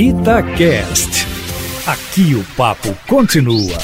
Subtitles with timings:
[0.00, 1.26] Itacast.
[1.84, 3.76] Aqui o papo continua.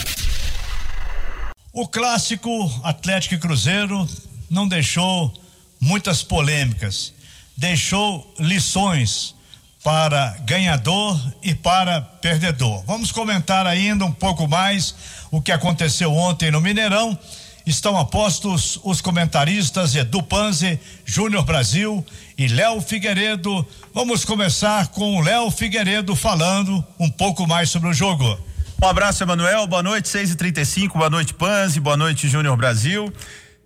[1.72, 2.48] O clássico
[2.84, 4.08] Atlético e Cruzeiro
[4.48, 5.34] não deixou
[5.80, 7.12] muitas polêmicas,
[7.56, 9.34] deixou lições
[9.82, 12.84] para ganhador e para perdedor.
[12.86, 14.94] Vamos comentar ainda um pouco mais
[15.32, 17.18] o que aconteceu ontem no Mineirão.
[17.66, 22.04] Estão apostos os comentaristas Edu Panzi, Júnior Brasil
[22.36, 23.66] e Léo Figueiredo.
[23.94, 28.38] Vamos começar com o Léo Figueiredo falando um pouco mais sobre o jogo.
[28.82, 29.66] Um abraço, Emanuel.
[29.66, 31.80] Boa noite, 6 e 35 Boa noite, Panzi.
[31.80, 33.10] Boa noite, Júnior Brasil.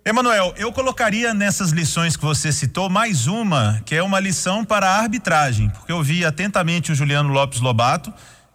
[0.05, 4.89] Emanuel, eu colocaria nessas lições que você citou mais uma, que é uma lição para
[4.89, 8.13] a arbitragem, porque eu vi atentamente o Juliano Lopes Lobato,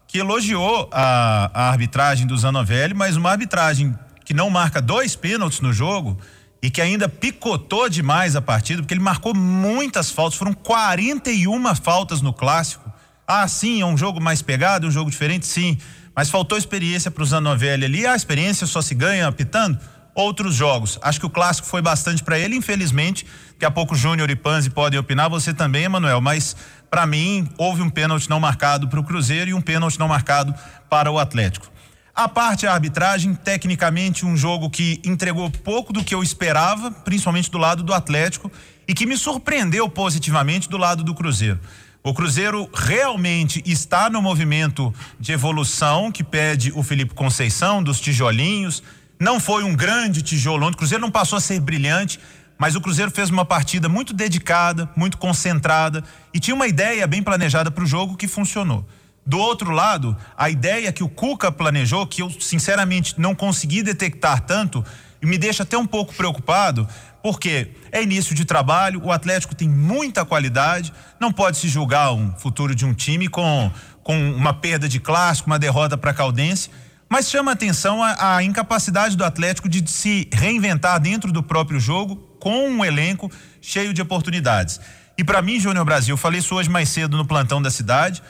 [0.09, 5.61] que elogiou a, a arbitragem do Zanovelli, mas uma arbitragem que não marca dois pênaltis
[5.61, 6.19] no jogo
[6.63, 12.23] e que ainda picotou demais a partida, porque ele marcou muitas faltas, foram 41 faltas
[12.23, 12.91] no clássico.
[13.27, 15.77] Ah, sim, é um jogo mais pegado, um jogo diferente, sim.
[16.17, 18.07] Mas faltou experiência para o Zanovelli ali.
[18.07, 19.79] A experiência só se ganha apitando
[20.15, 20.99] outros jogos.
[21.03, 23.27] Acho que o clássico foi bastante para ele, infelizmente.
[23.53, 26.21] Daqui a pouco Júnior e Panzi podem opinar, você também, Emanuel.
[26.21, 26.57] Mas
[26.91, 30.55] para mim houve um pênalti não marcado para o Cruzeiro e um pênalti não marcado
[30.89, 31.74] para o Atlético.
[32.17, 37.59] A parte arbitragem, tecnicamente um jogo que entregou pouco do que eu esperava, principalmente do
[37.59, 38.53] lado do Atlético,
[38.87, 41.59] e que me surpreendeu positivamente do lado do Cruzeiro.
[42.05, 48.81] O Cruzeiro realmente está no movimento de evolução que pede o Felipe Conceição, dos tijolinhos.
[49.19, 52.21] Não foi um grande tijolão, o Cruzeiro não passou a ser brilhante,
[52.57, 57.25] mas o Cruzeiro fez uma partida muito dedicada, muito concentrada e tinha uma ideia bem
[57.25, 58.87] planejada para o jogo que funcionou.
[59.27, 64.41] Do outro lado, a ideia que o Cuca planejou, que eu sinceramente não consegui detectar
[64.43, 64.85] tanto,
[65.23, 66.87] me deixa até um pouco preocupado,
[67.23, 72.35] porque é início de trabalho, o Atlético tem muita qualidade, não pode se julgar um
[72.37, 73.71] futuro de um time com,
[74.03, 76.69] com uma perda de clássico, uma derrota para Caldense,
[77.09, 82.17] mas chama atenção a, a incapacidade do Atlético de se reinventar dentro do próprio jogo
[82.39, 83.31] com um elenco
[83.61, 84.79] cheio de oportunidades.
[85.17, 88.23] E para mim, Júnior Brasil, falei isso hoje mais cedo no plantão da cidade.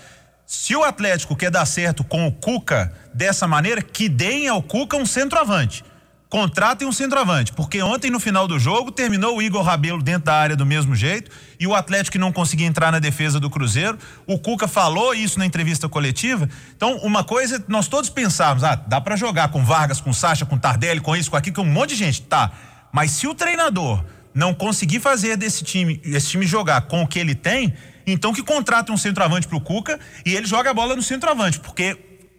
[0.46, 4.96] Se o Atlético quer dar certo com o Cuca dessa maneira, que deem ao Cuca
[4.96, 5.84] um centroavante.
[6.28, 10.34] Contratem um centroavante, porque ontem no final do jogo terminou o Igor Rabelo dentro da
[10.34, 13.96] área do mesmo jeito e o Atlético não conseguia entrar na defesa do Cruzeiro.
[14.26, 16.48] O Cuca falou isso na entrevista coletiva.
[16.76, 20.58] Então, uma coisa, nós todos pensávamos, ah, dá para jogar com Vargas, com Sacha, com
[20.58, 22.50] Tardelli, com isso, com aquilo, com um monte de gente, tá.
[22.92, 24.04] Mas se o treinador
[24.34, 27.72] não conseguir fazer desse time, esse time jogar com o que ele tem,
[28.06, 31.96] então que contrata um centroavante pro Cuca e ele joga a bola no centroavante, porque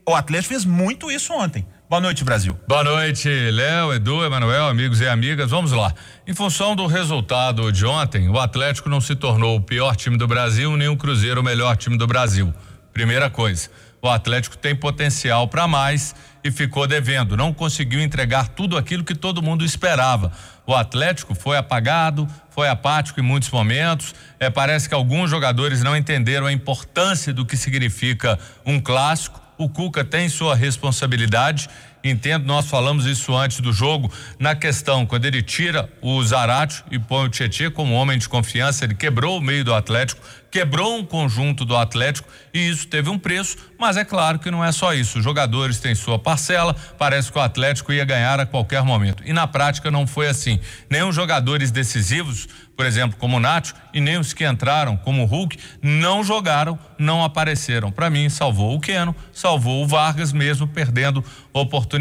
[0.08, 1.66] o Atlético fez muito isso ontem.
[1.88, 2.58] Boa noite, Brasil.
[2.68, 5.52] Boa noite, Léo, Edu, Emanuel, amigos e amigas.
[5.52, 5.94] Vamos lá.
[6.26, 10.28] Em função do resultado de ontem, o Atlético não se tornou o pior time do
[10.28, 12.52] Brasil, nem o Cruzeiro o melhor time do Brasil.
[12.92, 13.70] Primeira coisa,
[14.08, 19.16] o Atlético tem potencial para mais e ficou devendo, não conseguiu entregar tudo aquilo que
[19.16, 20.32] todo mundo esperava.
[20.68, 24.14] O Atlético foi apagado, foi apático em muitos momentos.
[24.40, 29.42] É, parece que alguns jogadores não entenderam a importância do que significa um clássico.
[29.58, 31.68] O Cuca tem sua responsabilidade.
[32.08, 37.00] Entendo, nós falamos isso antes do jogo, na questão, quando ele tira o Zarate e
[37.00, 40.22] põe o Tietchan como homem de confiança, ele quebrou o meio do Atlético,
[40.52, 44.64] quebrou um conjunto do Atlético e isso teve um preço, mas é claro que não
[44.64, 45.18] é só isso.
[45.18, 49.22] Os jogadores têm sua parcela, parece que o Atlético ia ganhar a qualquer momento.
[49.26, 50.60] E na prática não foi assim.
[50.90, 55.24] Nem os jogadores decisivos, por exemplo, como o Nacho, e nem os que entraram, como
[55.24, 57.92] o Hulk, não jogaram, não apareceram.
[57.92, 61.22] Para mim, salvou o Keno, salvou o Vargas, mesmo perdendo
[61.52, 61.95] oportunidades.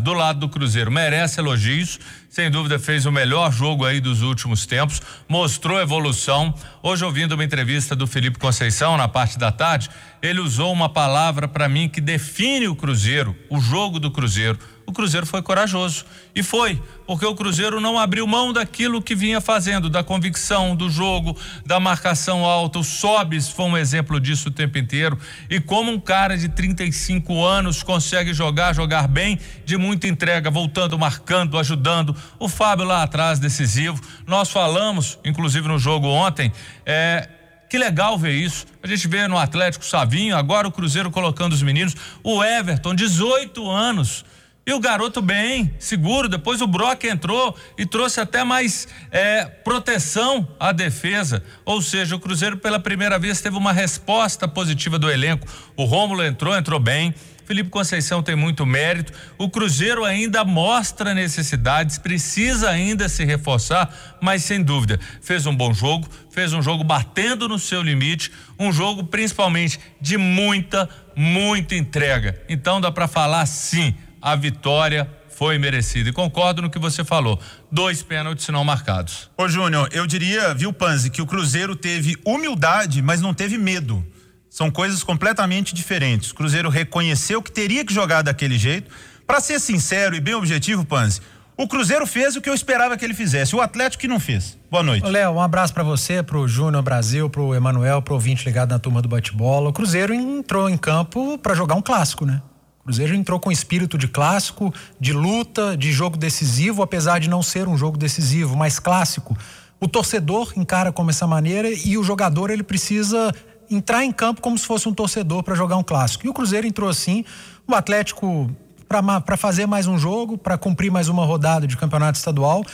[0.00, 1.98] Do lado do Cruzeiro, merece elogios.
[2.28, 6.54] Sem dúvida fez o melhor jogo aí dos últimos tempos, mostrou evolução.
[6.82, 9.90] Hoje, ouvindo uma entrevista do Felipe Conceição na parte da tarde,
[10.22, 14.58] ele usou uma palavra para mim que define o Cruzeiro, o jogo do Cruzeiro
[14.90, 16.04] o Cruzeiro foi corajoso.
[16.34, 20.90] E foi, porque o Cruzeiro não abriu mão daquilo que vinha fazendo, da convicção, do
[20.90, 22.78] jogo, da marcação alta.
[22.78, 25.18] O Sobis foi um exemplo disso o tempo inteiro.
[25.48, 30.98] E como um cara de 35 anos consegue jogar, jogar bem, de muita entrega, voltando,
[30.98, 32.14] marcando, ajudando.
[32.38, 34.00] O Fábio lá atrás, decisivo.
[34.26, 36.52] Nós falamos, inclusive no jogo ontem,
[36.84, 37.28] é,
[37.68, 38.66] que legal ver isso.
[38.82, 41.94] A gente vê no Atlético Savinho, agora o Cruzeiro colocando os meninos.
[42.22, 44.24] O Everton, 18 anos
[44.70, 46.28] E o garoto bem, seguro.
[46.28, 51.42] Depois o Brock entrou e trouxe até mais é, proteção à defesa.
[51.64, 55.44] Ou seja, o Cruzeiro pela primeira vez teve uma resposta positiva do elenco.
[55.76, 57.12] O Rômulo entrou, entrou bem.
[57.44, 59.12] Felipe Conceição tem muito mérito.
[59.36, 65.74] O Cruzeiro ainda mostra necessidades, precisa ainda se reforçar, mas sem dúvida fez um bom
[65.74, 72.40] jogo, fez um jogo batendo no seu limite, um jogo principalmente de muita, muita entrega.
[72.48, 76.10] Então dá para falar sim, a vitória foi merecida.
[76.10, 77.40] E concordo no que você falou.
[77.72, 79.30] Dois pênaltis não marcados.
[79.36, 84.04] Ô, Júnior, eu diria, viu, Panzi, que o Cruzeiro teve humildade, mas não teve medo.
[84.50, 86.30] São coisas completamente diferentes.
[86.30, 88.90] O Cruzeiro reconheceu que teria que jogar daquele jeito.
[89.26, 91.20] Para ser sincero e bem objetivo, Panzi,
[91.56, 94.58] o Cruzeiro fez o que eu esperava que ele fizesse, o Atlético que não fez.
[94.70, 95.06] Boa noite.
[95.06, 99.00] Léo, um abraço para você, pro Júnior Brasil, pro Emanuel, pro ouvinte ligado na turma
[99.00, 99.68] do bate-bola.
[99.68, 102.42] O Cruzeiro entrou em campo para jogar um clássico, né?
[102.80, 107.42] O Cruzeiro entrou com espírito de clássico, de luta, de jogo decisivo, apesar de não
[107.42, 109.36] ser um jogo decisivo, mas clássico.
[109.78, 113.32] O torcedor encara como essa maneira e o jogador ele precisa
[113.70, 116.26] entrar em campo como se fosse um torcedor para jogar um clássico.
[116.26, 117.24] E o Cruzeiro entrou assim,
[117.66, 118.50] o Atlético
[118.88, 122.64] para fazer mais um jogo, para cumprir mais uma rodada de campeonato estadual.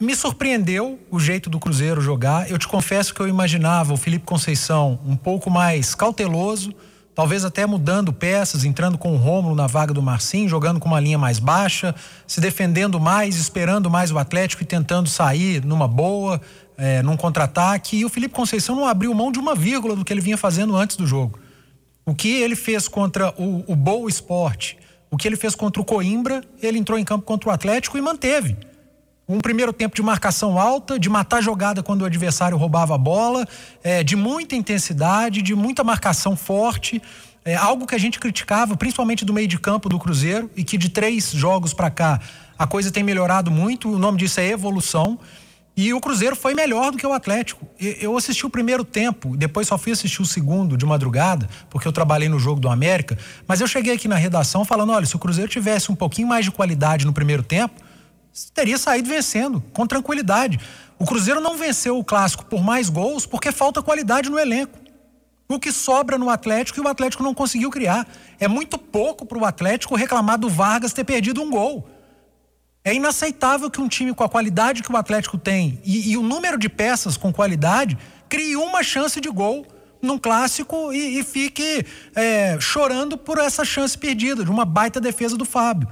[0.00, 2.50] Me surpreendeu o jeito do Cruzeiro jogar.
[2.50, 6.72] Eu te confesso que eu imaginava o Felipe Conceição um pouco mais cauteloso,
[7.14, 11.00] talvez até mudando peças, entrando com o Rômulo na vaga do Marcinho, jogando com uma
[11.00, 11.94] linha mais baixa,
[12.26, 16.40] se defendendo mais, esperando mais o Atlético e tentando sair numa boa,
[16.76, 17.96] é, num contra-ataque.
[17.96, 20.76] E o Felipe Conceição não abriu mão de uma vírgula do que ele vinha fazendo
[20.76, 21.38] antes do jogo.
[22.04, 24.76] O que ele fez contra o, o Boa Esporte,
[25.10, 28.00] o que ele fez contra o Coimbra, ele entrou em campo contra o Atlético e
[28.00, 28.56] manteve.
[29.28, 33.46] Um primeiro tempo de marcação alta, de matar jogada quando o adversário roubava a bola,
[33.82, 37.00] é, de muita intensidade, de muita marcação forte.
[37.44, 40.76] É, algo que a gente criticava, principalmente do meio de campo do Cruzeiro, e que
[40.76, 42.20] de três jogos para cá
[42.58, 43.92] a coisa tem melhorado muito.
[43.92, 45.18] O nome disso é evolução.
[45.74, 47.66] E o Cruzeiro foi melhor do que o Atlético.
[47.78, 51.92] Eu assisti o primeiro tempo, depois só fui assistir o segundo de madrugada, porque eu
[51.92, 53.16] trabalhei no jogo do América.
[53.48, 56.44] Mas eu cheguei aqui na redação falando: olha, se o Cruzeiro tivesse um pouquinho mais
[56.44, 57.80] de qualidade no primeiro tempo,
[58.54, 60.58] teria saído vencendo, com tranquilidade.
[60.98, 64.78] O Cruzeiro não venceu o clássico por mais gols porque falta qualidade no elenco.
[65.48, 68.06] O que sobra no Atlético e o Atlético não conseguiu criar.
[68.40, 71.86] É muito pouco para o Atlético reclamar do Vargas ter perdido um gol.
[72.84, 76.22] É inaceitável que um time com a qualidade que o Atlético tem e, e o
[76.22, 77.96] número de peças com qualidade
[78.28, 79.66] crie uma chance de gol
[80.00, 85.36] num clássico e, e fique é, chorando por essa chance perdida, de uma baita defesa
[85.36, 85.88] do Fábio.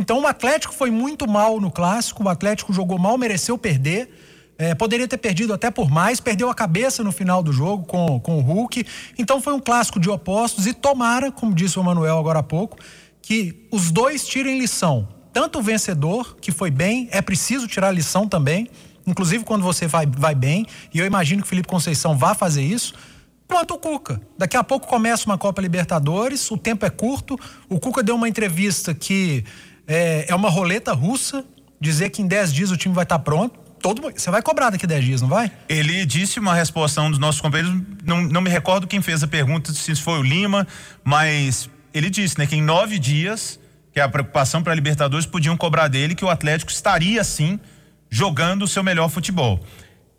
[0.00, 4.08] Então o Atlético foi muito mal no clássico, o Atlético jogou mal, mereceu perder.
[4.56, 8.18] É, poderia ter perdido até por mais, perdeu a cabeça no final do jogo com,
[8.18, 8.82] com o Hulk.
[9.18, 12.78] Então foi um clássico de opostos e tomara, como disse o Manuel agora há pouco,
[13.20, 18.26] que os dois tirem lição tanto o vencedor, que foi bem, é preciso tirar lição
[18.26, 18.68] também,
[19.06, 22.62] inclusive quando você vai, vai bem, e eu imagino que o Felipe Conceição vá fazer
[22.62, 22.94] isso.
[23.46, 24.20] Pronto, o Cuca.
[24.38, 27.36] Daqui a pouco começa uma Copa Libertadores, o tempo é curto.
[27.68, 29.44] O Cuca deu uma entrevista que
[29.90, 31.44] é, é uma roleta russa,
[31.80, 33.58] dizer que em 10 dias o time vai estar tá pronto.
[33.82, 35.50] Todo, você vai cobrar daqui 10 dias, não vai?
[35.68, 39.22] Ele disse uma resposta a um dos nossos companheiros, não, não me recordo quem fez
[39.22, 40.66] a pergunta, se foi o Lima,
[41.02, 43.58] mas ele disse, né, que em nove dias
[43.92, 47.58] que é a preocupação para a Libertadores, podiam cobrar dele que o Atlético estaria sim
[48.08, 49.60] jogando o seu melhor futebol.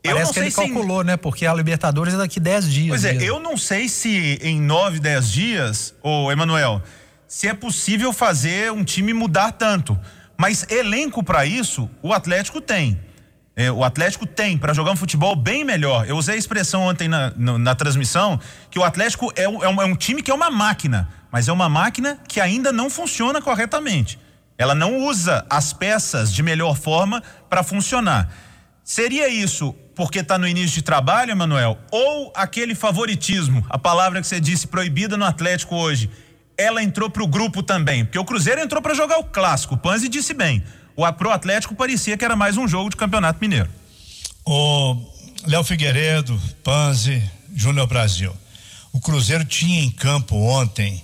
[0.04, 1.16] Eu Parece que ele calculou, né?
[1.16, 2.90] Porque a Libertadores é daqui 10 dias.
[2.90, 3.28] Pois é, mesmo.
[3.28, 6.82] eu não sei se em 9, 10 dias, ô Emanuel,
[7.32, 9.98] se é possível fazer um time mudar tanto.
[10.36, 13.00] Mas elenco para isso, o Atlético tem.
[13.56, 16.06] É, o Atlético tem para jogar um futebol bem melhor.
[16.06, 18.38] Eu usei a expressão ontem na, na, na transmissão
[18.70, 21.52] que o Atlético é, é, um, é um time que é uma máquina mas é
[21.52, 24.20] uma máquina que ainda não funciona corretamente.
[24.58, 28.30] Ela não usa as peças de melhor forma para funcionar.
[28.84, 31.80] Seria isso porque está no início de trabalho, Emanuel?
[31.90, 36.10] Ou aquele favoritismo, a palavra que você disse proibida no Atlético hoje,
[36.62, 38.06] ela entrou para o grupo também?
[38.06, 40.64] Porque o Cruzeiro entrou para jogar o clássico, Panzi disse bem.
[40.96, 43.70] O pro Atlético parecia que era mais um jogo de Campeonato Mineiro.
[44.46, 44.96] O
[45.48, 47.24] Léo Figueiredo, Panzi,
[47.56, 48.36] Júnior Brasil.
[48.94, 51.04] O Cruzeiro tinha em campo ontem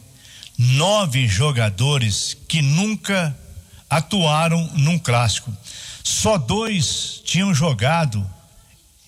[0.58, 3.38] nove jogadores que nunca
[3.90, 5.56] atuaram num clássico.
[6.04, 8.28] Só dois tinham jogado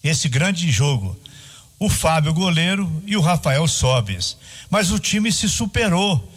[0.04, 1.18] esse grande jogo.
[1.78, 4.38] O Fábio Goleiro e o Rafael Sobes.
[4.70, 6.32] Mas o time se superou,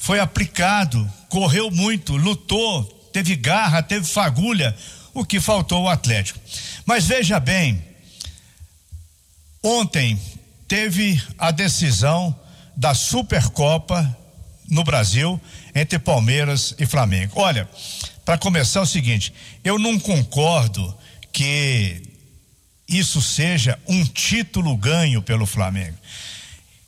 [0.00, 4.74] foi aplicado, correu muito, lutou, teve garra, teve fagulha,
[5.12, 6.40] o que faltou ao Atlético.
[6.86, 7.84] Mas veja bem,
[9.62, 10.18] ontem
[10.66, 12.34] teve a decisão
[12.74, 14.16] da Supercopa
[14.70, 15.38] no Brasil
[15.74, 17.34] entre Palmeiras e Flamengo.
[17.36, 17.68] Olha,
[18.24, 20.96] para começar é o seguinte, eu não concordo
[21.30, 22.00] que
[22.88, 25.98] isso seja um título ganho pelo Flamengo.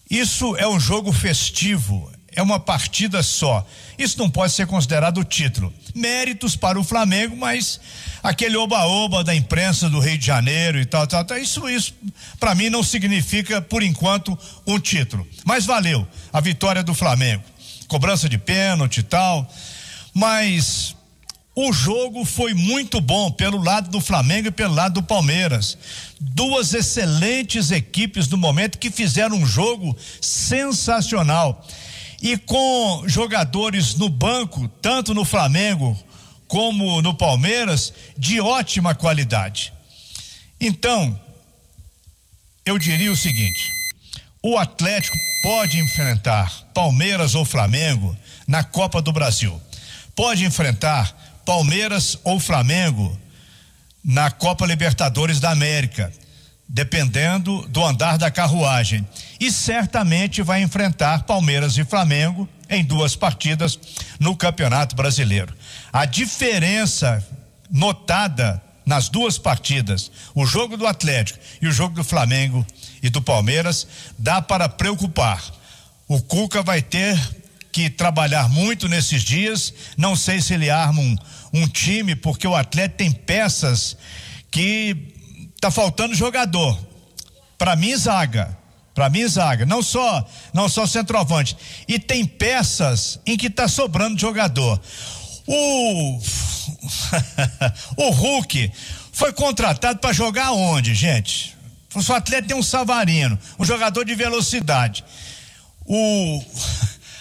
[0.08, 3.66] Isso é um jogo festivo, é uma partida só.
[3.98, 5.72] Isso não pode ser considerado título.
[5.94, 7.80] Méritos para o Flamengo, mas
[8.22, 11.94] aquele oba-oba da imprensa do Rio de Janeiro e tal, tal, tal isso, isso
[12.40, 15.26] para mim não significa, por enquanto, um título.
[15.44, 17.44] Mas valeu a vitória do Flamengo.
[17.86, 19.50] Cobrança de pênalti e tal.
[20.14, 20.94] Mas
[21.54, 25.76] o jogo foi muito bom pelo lado do Flamengo e pelo lado do Palmeiras.
[26.18, 31.62] Duas excelentes equipes no momento que fizeram um jogo sensacional.
[32.22, 36.00] E com jogadores no banco, tanto no Flamengo
[36.46, 39.72] como no Palmeiras, de ótima qualidade.
[40.60, 41.18] Então,
[42.64, 43.68] eu diria o seguinte:
[44.42, 49.60] o Atlético pode enfrentar Palmeiras ou Flamengo na Copa do Brasil.
[50.14, 53.18] Pode enfrentar Palmeiras ou Flamengo
[54.04, 56.12] na Copa Libertadores da América,
[56.72, 59.06] dependendo do andar da carruagem.
[59.38, 63.78] E certamente vai enfrentar Palmeiras e Flamengo em duas partidas
[64.18, 65.54] no Campeonato Brasileiro.
[65.92, 67.22] A diferença
[67.70, 72.66] notada nas duas partidas, o jogo do Atlético e o jogo do Flamengo
[73.02, 73.86] e do Palmeiras,
[74.18, 75.44] dá para preocupar.
[76.08, 77.20] O Cuca vai ter
[77.70, 79.74] que trabalhar muito nesses dias.
[79.96, 81.16] Não sei se ele arma um,
[81.52, 83.94] um time, porque o Atlético tem peças
[84.50, 85.12] que
[85.62, 86.76] tá faltando jogador.
[87.56, 88.58] Para mim, zaga.
[88.92, 89.64] Para mim, zaga.
[89.64, 91.56] Não só, não só centroavante.
[91.86, 94.80] E tem peças em que tá sobrando jogador.
[95.46, 96.20] O
[97.96, 98.72] o Hulk
[99.12, 101.56] foi contratado para jogar onde, gente?
[101.94, 105.04] O atleta tem um Savarino, um jogador de velocidade.
[105.86, 106.44] O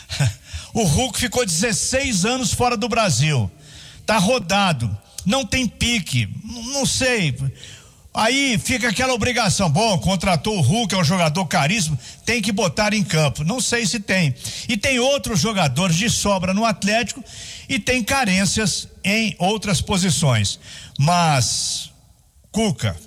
[0.74, 3.52] o Hulk ficou 16 anos fora do Brasil.
[4.04, 4.98] Tá rodado.
[5.28, 6.28] Não tem pique.
[6.74, 7.36] Não sei.
[8.14, 9.70] Aí fica aquela obrigação.
[9.70, 13.44] Bom, contratou o Hulk, é um jogador caríssimo, tem que botar em campo.
[13.44, 14.36] Não sei se tem.
[14.68, 17.24] E tem outros jogadores de sobra no Atlético
[17.70, 20.60] e tem carências em outras posições.
[21.00, 21.90] Mas,
[22.52, 22.98] Cuca,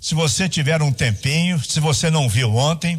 [0.00, 2.96] se você tiver um tempinho, se você não viu ontem,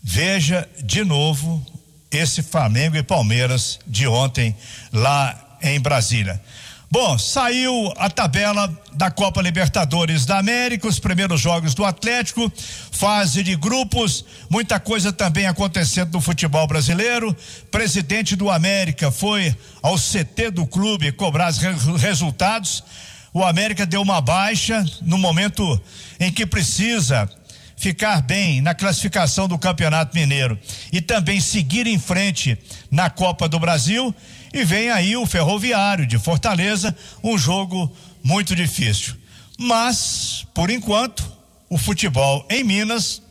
[0.00, 1.66] veja de novo
[2.08, 4.54] esse Flamengo e Palmeiras de ontem
[4.92, 6.40] lá em Brasília.
[6.92, 12.52] Bom, saiu a tabela da Copa Libertadores da América, os primeiros jogos do Atlético,
[12.90, 17.34] fase de grupos, muita coisa também acontecendo no futebol brasileiro.
[17.70, 21.58] Presidente do América foi ao CT do clube cobrar os
[22.02, 22.84] resultados.
[23.32, 25.80] O América deu uma baixa no momento
[26.20, 27.26] em que precisa
[27.82, 30.56] ficar bem na classificação do Campeonato Mineiro
[30.92, 32.56] e também seguir em frente
[32.90, 34.14] na Copa do Brasil.
[34.52, 37.90] E vem aí o Ferroviário de Fortaleza, um jogo
[38.22, 39.14] muito difícil.
[39.58, 41.24] Mas, por enquanto,
[41.68, 43.22] o futebol em Minas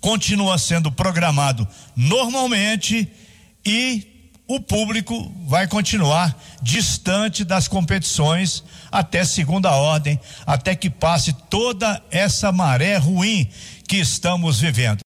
[0.00, 3.08] continua sendo programado normalmente
[3.64, 12.00] e o público vai continuar distante das competições até segunda ordem, até que passe toda
[12.10, 13.48] essa maré ruim
[13.88, 14.94] que estamos vivendo.